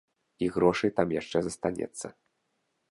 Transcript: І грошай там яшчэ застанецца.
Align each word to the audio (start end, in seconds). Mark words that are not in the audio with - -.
І 0.45 0.47
грошай 0.55 0.93
там 1.01 1.07
яшчэ 1.21 1.37
застанецца. 1.49 2.07